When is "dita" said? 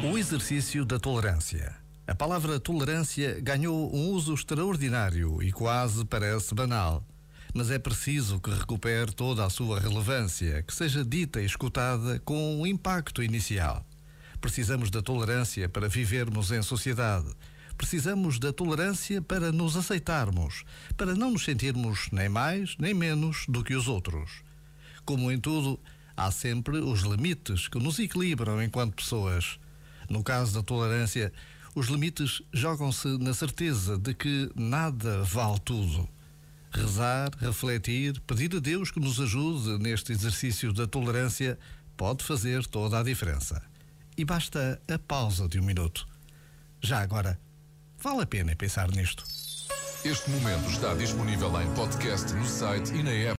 11.04-11.42